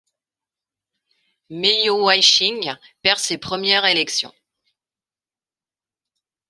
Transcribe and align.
Mais 1.51 1.83
Yau 1.85 2.05
Wai-ching 2.05 2.73
perd 3.03 3.19
ses 3.19 3.37
premières 3.37 3.85
élections. 3.85 4.33